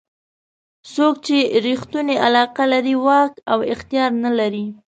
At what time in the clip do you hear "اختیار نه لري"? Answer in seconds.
3.73-4.65